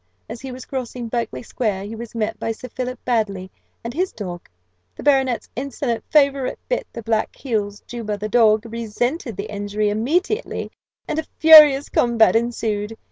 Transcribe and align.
As 0.27 0.41
he 0.41 0.51
was 0.51 0.65
crossing 0.65 1.09
Berkeley 1.09 1.43
square 1.43 1.83
he 1.83 1.95
was 1.95 2.15
met 2.15 2.39
by 2.39 2.53
Sir 2.53 2.69
Philip 2.69 2.99
Baddely 3.05 3.51
and 3.83 3.93
his 3.93 4.11
dog. 4.11 4.49
The 4.95 5.03
baronet's 5.03 5.47
insolent 5.55 6.03
favourite 6.09 6.57
bit 6.67 6.87
the 6.91 7.03
black's 7.03 7.39
heels. 7.39 7.81
Juba, 7.81 8.17
the 8.17 8.27
dog, 8.27 8.65
resented 8.67 9.37
the 9.37 9.53
injury 9.53 9.89
immediately, 9.91 10.71
and 11.07 11.19
a 11.19 11.27
furious 11.37 11.87
combat 11.89 12.35
ensued. 12.35 12.97